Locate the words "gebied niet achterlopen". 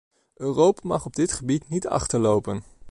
1.31-2.63